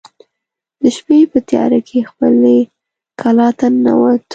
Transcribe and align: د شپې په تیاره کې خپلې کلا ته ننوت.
د 0.81 0.83
شپې 0.97 1.17
په 1.31 1.39
تیاره 1.49 1.79
کې 1.87 2.07
خپلې 2.09 2.57
کلا 3.21 3.49
ته 3.59 3.67
ننوت. 3.73 4.21